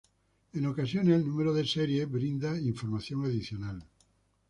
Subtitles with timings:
[0.53, 3.85] En ocasiones, el número de serie brinda información adicional.